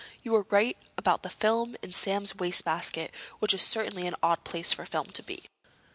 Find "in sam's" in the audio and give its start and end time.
1.83-2.33